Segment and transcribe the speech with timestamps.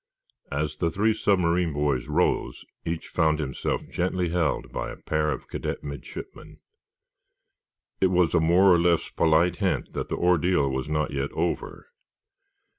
[0.51, 5.47] As the three submarine boys rose, each found himself gently held by a pair of
[5.47, 6.57] cadet midshipmen.
[7.99, 11.85] It was a more or less polite hint that the ordeal was not yet over.